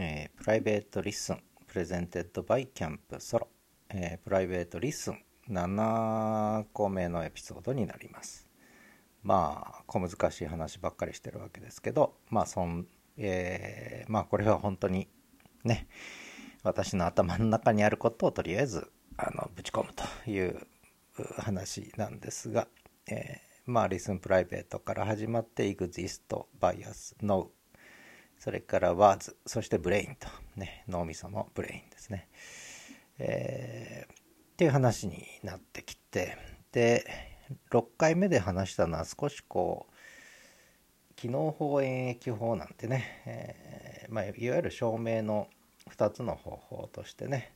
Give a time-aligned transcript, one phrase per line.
[0.00, 3.48] えー private LISTEN presented by Camp Solo、
[3.90, 8.46] えー private LISTEN 7個目のエピソードになります。
[9.24, 15.08] まあ小難しい話ばっかりしてるわけですけどまあそん、えーまあこれは本当に
[15.64, 15.88] ね
[16.62, 20.64] 私の頭の中にあることをとりあえずあのぶち込むという
[21.38, 22.68] 話なんですが、
[23.08, 26.22] えーまあ LISTEN private から始まって exist,
[26.60, 27.50] bias, no
[28.38, 30.28] それから words そして brain と。
[30.56, 32.28] ね脳みその brain ですね、
[33.18, 34.16] えーっ
[34.58, 36.36] ていう話になってきて
[36.72, 37.04] で
[37.70, 45.46] 6回目で話したのは少しこう帰納法演繹法なんてね、えーまあ、いわゆる証明の
[45.96, 47.52] 2つの方法としてね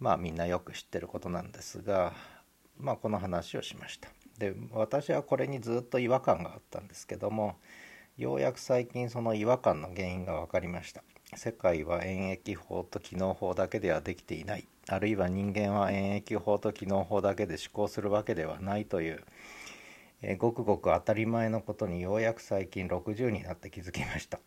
[0.00, 2.12] まあみんなよく知ってることなんですが
[2.76, 4.08] まあこの話をしました。
[4.36, 7.54] で私はこれにずっと違和感があったんですけども
[8.16, 11.02] ようやく最近その違和感の原因が分かりました。
[11.34, 14.66] 世界は演疫法と機能法だけではできていない。
[14.88, 19.22] あるいは人間は演疫法と機能法だけで思考するわけではないという、
[20.22, 24.40] えごくごく当たり前のことにようやく最近60になって気づきました。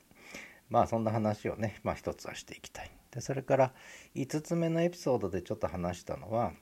[0.72, 2.90] まあそんな話をね、まあ、一つはしていきたい。
[3.12, 3.74] でそれから
[4.16, 6.54] 5つ目のエピソードでちょっと話したのは、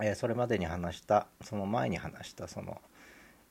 [0.00, 2.80] えそれまでに話したその前に話したその、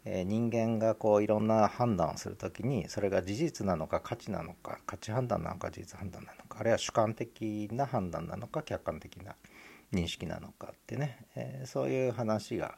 [0.05, 9.35] え人間がこういろんな判断をするときにそれが事実なのか価値なのか価値判断なのか事実判断なのかあるいは主観的な判断なのか客観的な
[9.93, 12.77] 認識なのかってね、えそういう話が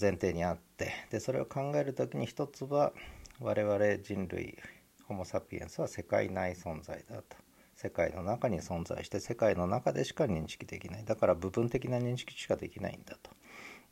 [0.00, 2.92] 前提にあってでそれを考える時に一つは
[3.40, 4.58] 我々人類
[5.06, 7.36] ホモ・サピエンスは世界内存在だと。
[7.74, 11.04] 世界の中に存在して世界の中でしか認識できない。
[11.06, 13.30] だから部分的な認識しかできないんだと。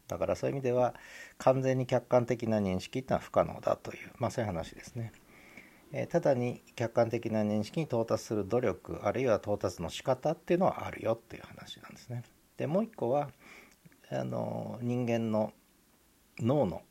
[0.09, 0.95] だからそういう意味では
[1.39, 5.13] 完全に客観的な認識っていうのは不可能だというまあそういう話ですね。
[5.93, 12.25] えーただに客観的な認識に到達する努力あるいは到達の仕方っていうのはあるよっていう話なんですね。
[12.57, 13.31] でもう一個は
[14.11, 15.53] あの人間の
[16.41, 16.83] 脳の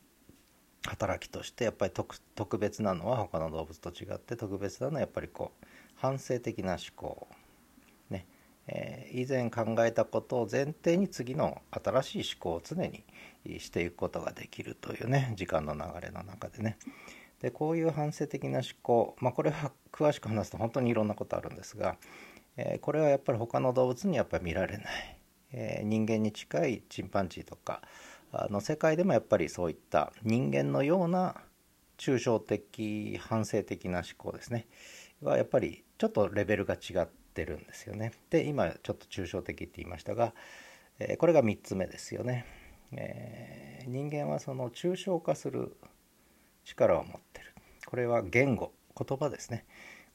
[0.88, 5.66] 働きとしてやっぱり特特別なのは他の動物と違って特別なのはやっぱりこう
[5.96, 7.28] 反省的な思考
[8.68, 13.04] え以前考えたことを前提に次の新しい思考を常に
[13.60, 16.78] していくことができるというね時間の流れの中でね。
[17.42, 21.98] でこういう反省的な思考、まあ、これは詳しく話すと本当にいろんなことあるんですが、
[22.58, 25.20] えーこれはやっぱり他の動物にやっぱり見られない、
[25.52, 27.82] えー人間に近いチンパンジーとか
[28.50, 31.36] の世界でもやっぱりそういった人間のような
[31.98, 34.68] 抽象的反省的な思考ですね。
[35.22, 38.14] はやっぱりちょっとレベルが違ってるんですよね。
[38.32, 40.34] で今ちょっと抽象的って言いましたが、
[40.98, 42.46] えーこれが3つ目ですよね。
[42.94, 45.78] えー人間はその抽象化する
[46.66, 47.54] 力を持ってる。
[47.86, 49.66] これは言語言葉ですね。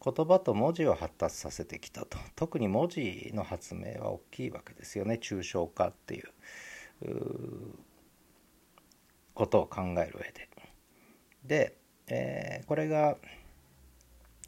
[0.04, 2.18] 言葉と文字を発達させてきたと。
[2.34, 5.20] 特に文字の発明は大きいわけですよね。
[5.22, 6.24] 抽象化っていう
[9.32, 10.48] ことを考える上で。
[11.44, 11.76] で、
[12.08, 13.16] えーこれが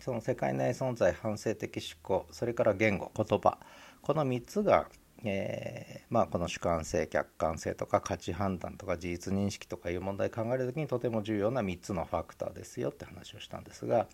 [0.05, 3.57] その世界内存在反省的思考それから言語言葉。
[4.03, 4.87] この3つが、
[5.25, 14.07] えーまあ、この主観性客観性とか価値判断とか事実認識とかいう問題考える時にとても重要な3つのファクターですよって話をしたんですが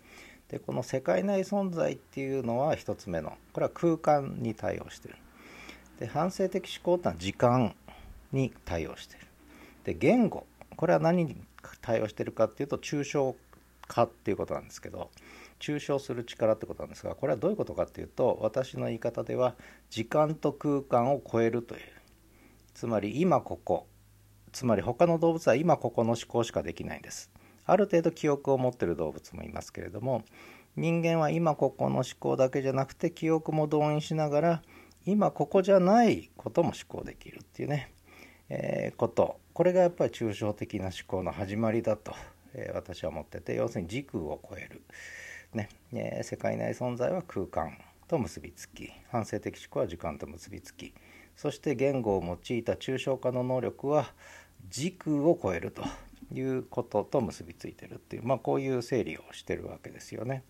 [0.47, 5.15] でこの世界内存在っていうのは1つ目のこれは空間に対応してる。
[5.99, 7.75] で反省的思考ってのは時間
[8.31, 9.27] に対応してる。
[9.83, 10.47] で言語。
[10.77, 11.35] これは何に
[11.81, 13.35] 対応してるかっていうと抽象
[13.89, 15.11] 化っていうことなんですけど
[15.61, 19.55] 抽象する力ってことなんですがこれはどういうことかっていうと私の言い方では
[19.89, 21.81] 時間と空間を超えるという。
[22.73, 23.87] つまり今ここ。
[24.51, 27.31] つまり他の動物は今ここの思考しかできないんです。
[27.65, 30.23] ある程度記憶を持ってる動物もいますけれども
[30.75, 34.61] 人間は今ここの思考だけじゃなくて記憶も動員しながら
[35.05, 37.93] 今ここじゃないことも思考できるっていうね、
[38.49, 39.39] えーこと。
[39.53, 42.13] これがやっぱり抽象的な思考の始まりだと、
[42.53, 44.81] えー私は思ってて要するに時空を超える、
[45.53, 47.77] ねえ世界内存在は空間
[48.07, 50.93] と結びつき反省的思考は時間と結びつき
[51.35, 54.11] そして言語を用いた抽象化の能力は
[54.69, 55.83] 時空を超えると
[56.33, 60.43] いうことと結びついてるっていう、まあ、こういう整理をしてるわけですよね。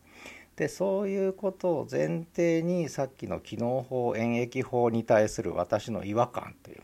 [0.56, 6.82] でそういうことを前提にさっきの機能法演疫法に対する私の違和感という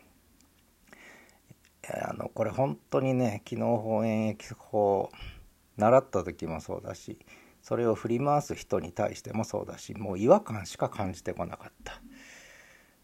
[1.89, 5.11] あのこれ本当にね機能法演疫法
[5.75, 7.19] 習った時もそうだし
[7.67, 12.01] それを振り回す人に対してもそうだしもう違和感しか感じてこなかった。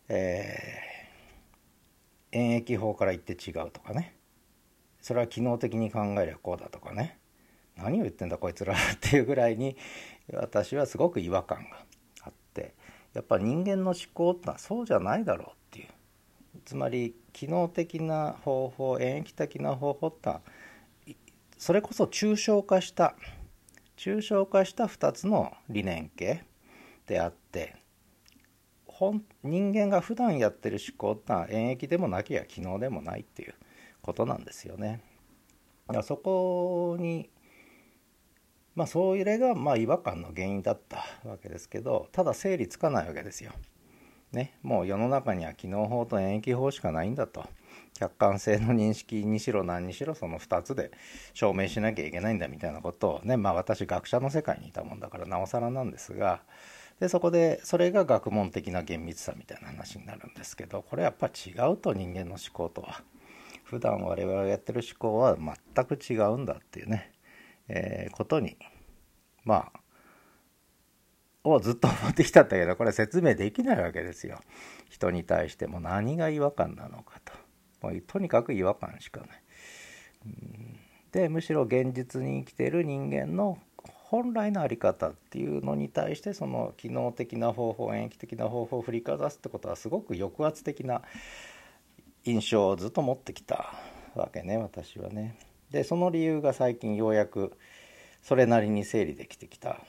[0.08, 4.16] えー演疫法から言って違うとかね。
[5.02, 7.20] それは機能的に考えればこうだとかね。
[7.76, 9.76] 何を言ってんだこいつらっていうぐらいに
[10.34, 11.86] 私はすごく違和感が
[12.24, 12.74] あって。
[13.14, 15.88] やっぱ人間の思考ってのはそうじゃないだろうっていう。
[16.64, 20.42] つまり機能的な方法演疫的な方法ってのは
[21.58, 23.16] それこそ抽象化した
[23.98, 26.44] 抽象化した2つの理念形
[27.06, 27.76] であって
[28.86, 33.56] 本人間が普段やってる思考ってのは演疫でもなきゃ機能でもないっていう
[34.02, 35.02] ことなんですよね。
[35.88, 37.30] だからそこに
[38.76, 43.52] まあそれがまあ違和感の原因だったわけですけどただ整理つかないわけですよ。
[44.34, 47.46] ね、もう世の中には機能法と演疫法しかないんだと。
[47.98, 50.92] 客観性の認識にしろ何にしろその2つで
[51.34, 56.42] 証明しなきゃいけないんだみたいなことをねまあ私学者の世界にいたもんだからなおさらなんですが。
[57.00, 63.04] でそこでそれが学問的な厳密さみたいな話になるんですけどこれやっぱ違うと人間の思考とは。
[63.64, 67.12] 普段我々がやってる思考は全く違うんだっていうね、
[67.68, 68.58] えー、ことに
[69.46, 69.80] まあ
[71.44, 74.40] をずっと思ってきたんだけどこれ説明できないわけですよ。
[74.90, 77.34] 人に対しても何が違和感なのかと。
[77.88, 79.30] もうとにかく違和感しかない。
[81.12, 91.02] でむしろ現実に生きてる人間の本来の在り方っていうのに対してその機能的な方法演疫的な方法を振りかざすってことはすごく抑圧的な
[92.24, 93.74] 印象をずっと持ってきた
[94.16, 95.38] わけね私はね。
[95.72, 97.58] でその理由が最近ようやく
[98.22, 99.82] それなりに整理できてきた。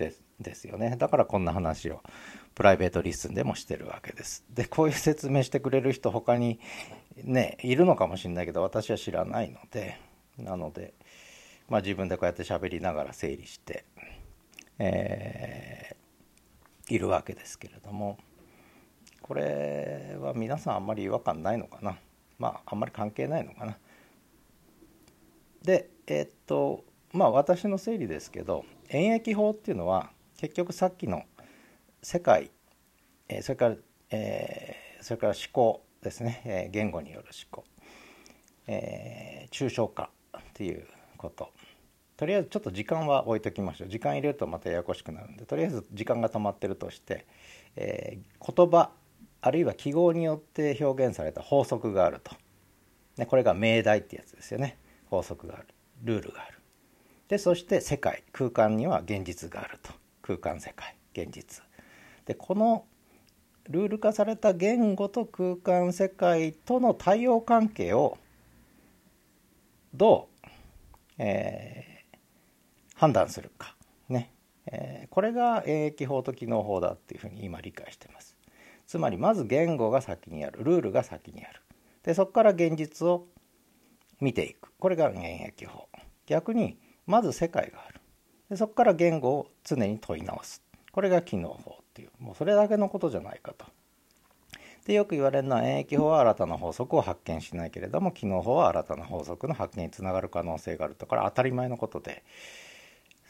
[0.00, 0.29] です。
[0.40, 2.02] ですよねだからこんな話を
[2.54, 4.44] プライベートリッスンでもしてるわけです。
[4.50, 6.58] でこういう説明してくれる人他に
[7.16, 9.98] ねいるのかもしれないけど私は知らないので
[10.38, 10.94] なので、
[11.68, 13.84] まあ、自分でこうやって喋りながら整理して、
[14.78, 18.18] えー、いるわけですけれども
[19.22, 21.96] これは皆さんあんまり違和感ないのかな
[22.38, 23.76] まああんまり関係ないのかな。
[25.62, 30.10] でえー、っとまあ私の整理ですけど演疫法っていうのは
[30.40, 31.24] 結局さっきの
[32.02, 32.50] 世界、
[33.28, 33.76] えそれから、
[34.10, 37.64] え、それから思考ですね、え、言語による思考、
[38.66, 40.08] えー、抽象化
[40.38, 40.86] っていう
[41.18, 41.52] こと。
[42.16, 43.88] とりあえずちょっと時間は置いときましょう。
[43.88, 45.44] 時間入れるとまたややこしくなるんで。
[45.44, 47.26] とりあえず時間が止まってるとして、
[47.76, 48.92] えー、言葉
[49.42, 52.34] あるいは記号によって表現された法則があると、
[53.18, 54.78] ね、これが命題ってやつですよね。
[55.10, 55.66] 法則がある。
[56.02, 56.60] ルールがある。
[57.28, 59.99] でそして世界空間には現実があると。
[60.36, 61.64] 空間世界現実。
[62.26, 62.84] でこの
[63.68, 68.18] ルール化された言語と空間世界との対応関係を
[69.94, 70.46] どう、
[71.18, 72.16] えー、
[72.94, 73.74] 判断するか。
[74.08, 74.32] ね、
[74.66, 78.36] えー、これが演疫法と機能法だっていうふうに今理解してます。
[78.86, 80.62] つまりまず言語が先にある。
[80.62, 81.60] ルールが先にある。
[82.04, 83.26] でそこから現実を
[84.20, 84.72] 見ていく。
[84.78, 85.88] これが演疫法。
[86.26, 87.99] 逆にまず世界がある。
[88.50, 90.62] でそこから言語を常に問い直す。
[90.92, 92.10] これが機能法っていう。
[92.18, 93.64] もうそれだけのことじゃないかと。
[94.86, 101.06] でよく言われるのは演疫法は新たな法則を発見しないけれども機能法は新たな法則の発見につながる可能性があると。
[101.06, 102.24] これ当たり前のことで。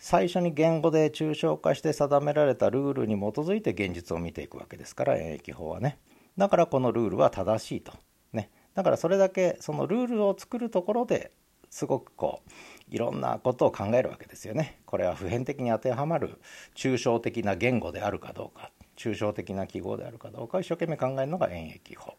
[0.02, 5.98] 最初に言語で抽象化して定められたルールに基づいて現実を見ていくわけですから演疫法はね。
[6.38, 7.92] だからこのルールは正しいと。
[8.32, 8.50] ね。
[8.74, 11.32] だからそれだけそのルールを作るところで
[11.68, 12.50] すごくこう
[12.90, 14.80] いろんなことを考えるわけですよね。
[14.84, 16.40] これは普遍的に当てはまる
[16.74, 22.14] 抽象的な言語であるかどうか抽象的な記号であるかどうかを一生懸命考えるのが演疫法。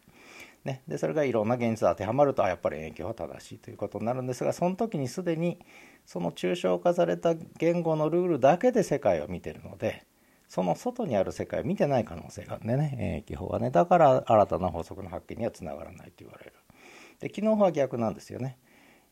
[0.64, 5.58] ね、でそれがいろんな現実当てはまるとあやっぱり演疫法は正しいということになるんですがその時にすでに
[6.06, 10.06] その抽象化された言語のルールだけで世界を見てるので
[10.48, 16.52] その外にある世界を見てない可能性があるんでね演疫法はねだから新たな法則の発見にはつながらないと言われる。
[17.18, 18.56] で機能法は逆なんですよね。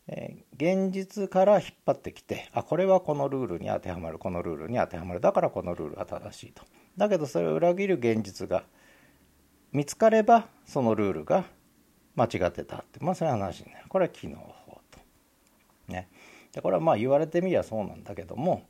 [0.08, 5.20] え現実から引っ張ってきてあこれはこのルールに当てはまるこのルールに当てはまる。
[5.20, 6.62] だからこのルールが正しいと。
[6.96, 8.64] だけどそれを裏切る現実が
[9.72, 11.44] 見つかればそのルールが
[12.16, 13.00] 間違ってたって。
[13.00, 13.86] まあそういう話になる。
[13.88, 14.98] これは機能法と。
[15.88, 16.08] ね、
[16.52, 18.62] でこれはまあ言われてみりゃそうなんだけども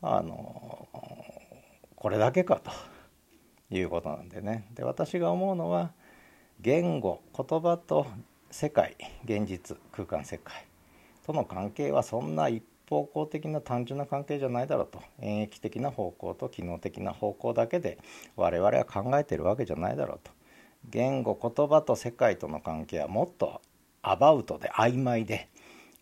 [0.00, 0.88] あの
[1.96, 2.70] これだけかと。
[3.70, 4.66] いうことなんでね。
[4.74, 5.92] で私が思うのは
[6.60, 8.06] 言語言葉と
[8.50, 10.66] 世界現実空間世界
[11.26, 15.02] との関係はそんな一方向的な単純な関係じゃないだろうと。
[15.20, 17.98] 演疫的な方向と機能的な方向だけで
[18.36, 20.30] 我々は考えてるわけじゃないだろうと。
[20.88, 23.60] 言語言葉と世界との関係はもっと
[24.00, 25.48] アバウトで曖昧で、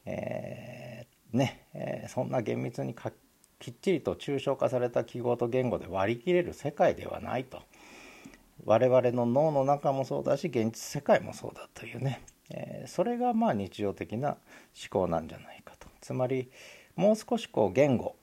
[0.05, 3.11] えー、ね、えー、そんな厳密にか
[3.59, 7.63] きっちりと抽象化された記号と言語で割り切れる世界ではないと。
[8.65, 12.23] 我々の脳の中もそうだし現実世界もそうだというね。
[12.51, 14.39] えー、それがまあ日常的な思
[14.91, 16.51] 考なんじゃないかとつまり
[16.95, 18.17] もう少しこう言語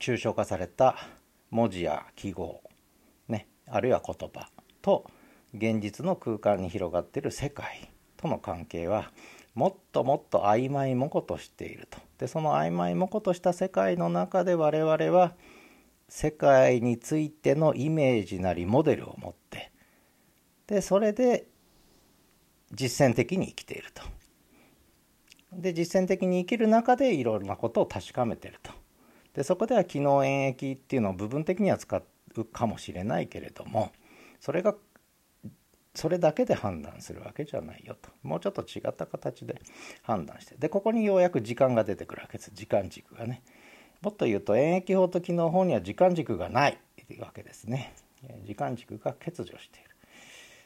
[0.00, 0.96] 抽象化された
[1.50, 2.62] 文字や記号
[3.28, 4.48] ねあるいは言葉
[4.82, 5.10] と
[5.54, 9.10] 現実の空間に広がっている世界との関係は
[9.54, 11.98] もっともっと曖昧模糊としていると。
[12.18, 15.34] でその曖昧模糊とした世界の中で我々は
[16.08, 19.70] 世界についてのイメージなりモデルを持って
[20.66, 21.46] でそれで
[22.72, 24.02] 実践的に生きていると。
[25.52, 28.72] で実践的に生きる中でいろんなことを確かめてると。
[29.34, 32.02] でそこでは機能演疫っていうのを部分的には使
[32.36, 33.92] うかもしれないけれども
[34.40, 34.74] それが
[35.94, 38.10] それだけで判断するわけじゃないよと。
[38.22, 39.60] もうちょっと違った形で
[40.02, 40.56] 判断して。
[40.56, 42.50] でここにようやく時間が出てくるわけです。
[42.54, 43.42] 時間軸がね。
[44.00, 47.94] もっと言うと演疫法と機能法には時間軸がないというわけですね。
[48.44, 49.87] 時間軸が欠如している。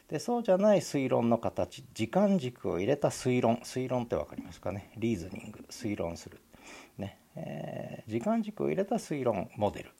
[0.09, 3.57] でそうじゃない推論の形時間軸を入れた推論。
[3.63, 4.91] 推論って分かりますかね？
[4.97, 5.65] リーズニング。
[5.69, 6.39] 推論する、
[6.97, 7.19] ね。
[7.35, 9.91] えー、時間軸を入れた推論モデル。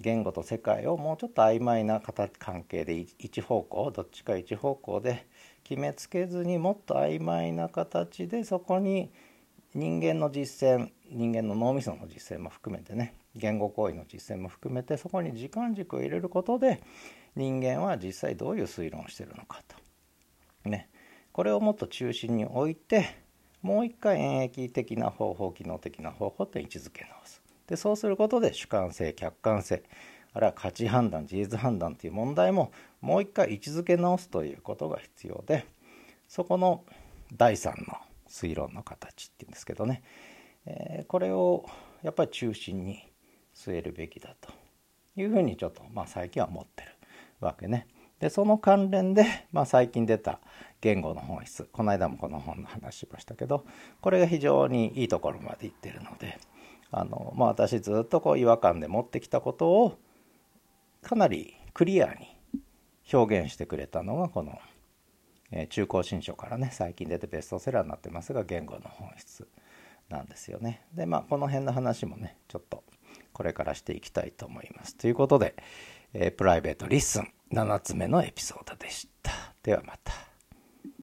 [0.00, 2.00] 言語と世界をもうちょっと曖昧な
[2.38, 5.26] 関係で一方向どっちか一方向で
[5.64, 9.10] 決めつけずにもっと曖昧な形でそこに
[9.74, 16.80] 人間の実践人間の脳みその実践も含めてね言語行為の実践も含めてそこに時間軸を入れることで
[17.36, 19.76] 人間は実際どういう推論をしてるのかと。
[20.68, 20.88] ね、
[21.32, 23.06] これをもっと中心に置いて
[23.62, 27.42] もう一回演疫的な方法機能的な方法と位置づけ直す。
[27.66, 29.82] でそうすることで主観性客観性
[30.32, 35.66] あるいは価値判断事実判断という問題ももう一回位置づけ直すということが必要で
[36.28, 36.84] そこの
[37.36, 37.96] 第3の
[38.28, 40.02] 推論の形っていうんですけどね、
[40.68, 41.64] え、これを
[42.02, 43.02] やっぱり中心に
[43.54, 44.52] 据えるべきだと
[45.16, 46.90] いうふうにちょっとまあ最近は思ってる
[47.40, 47.86] わけね。
[48.20, 50.40] でその関連で、まあ、最近出た
[50.80, 53.64] 言語の本質この間もこの本の話しましたけど
[54.00, 56.38] これが非常にいいところまでいってるので
[56.90, 59.98] あの、まあ、私ずっとこう違和感で持ってきたことを
[61.02, 62.36] かなりクリアに
[63.12, 64.58] 表現してくれたのがこの、
[65.52, 69.46] えー、中高新書からね最近出てベストセラーになってますが言語の本質
[70.08, 70.84] なんですよね。
[70.94, 72.84] でまあこの辺の話もねちょっと
[73.32, 74.96] これからしていきたいと思います。
[74.96, 75.54] ということで、
[76.12, 79.32] えー、プライベートリッスン7つ目のエピソードでした。
[79.62, 80.27] ではまた。